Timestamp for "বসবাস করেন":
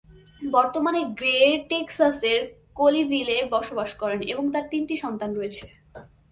3.51-4.19